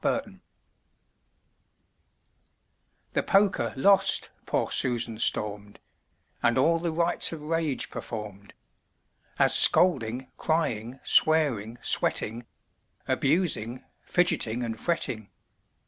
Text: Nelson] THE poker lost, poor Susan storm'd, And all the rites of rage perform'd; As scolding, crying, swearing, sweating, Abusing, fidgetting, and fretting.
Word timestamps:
Nelson] 0.03 0.41
THE 3.13 3.21
poker 3.21 3.71
lost, 3.77 4.31
poor 4.47 4.71
Susan 4.71 5.19
storm'd, 5.19 5.79
And 6.41 6.57
all 6.57 6.79
the 6.79 6.91
rites 6.91 7.31
of 7.31 7.41
rage 7.43 7.91
perform'd; 7.91 8.55
As 9.37 9.53
scolding, 9.53 10.31
crying, 10.37 10.99
swearing, 11.03 11.77
sweating, 11.83 12.47
Abusing, 13.07 13.83
fidgetting, 14.03 14.63
and 14.63 14.79
fretting. 14.79 15.29